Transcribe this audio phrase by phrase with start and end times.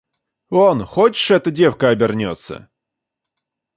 [0.49, 2.71] Вон хочешь эта девка обернётся?